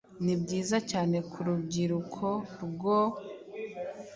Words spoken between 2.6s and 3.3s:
rwoe